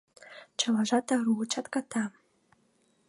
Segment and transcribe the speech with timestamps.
[0.59, 2.03] Чылажат ару, чатката.